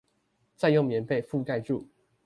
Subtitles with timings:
[0.55, 1.87] 再用棉被覆蓋住